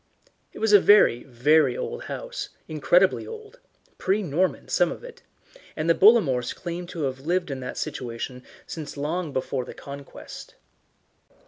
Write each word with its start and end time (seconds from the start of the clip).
It 0.51 0.57
was 0.57 0.73
a 0.73 0.79
very, 0.79 1.21
very 1.25 1.77
old 1.77 2.05
house, 2.05 2.49
incredibly 2.67 3.27
old 3.27 3.59
pre 3.99 4.23
Norman, 4.23 4.67
some 4.67 4.91
of 4.91 5.03
it 5.03 5.21
and 5.75 5.87
the 5.87 5.93
Bollamores 5.93 6.55
claimed 6.55 6.89
to 6.89 7.03
have 7.03 7.19
lived 7.19 7.51
in 7.51 7.59
that 7.59 7.77
situation 7.77 8.43
since 8.65 8.97
long 8.97 9.31
before 9.31 9.63
the 9.63 9.75
Conquest. 9.75 10.55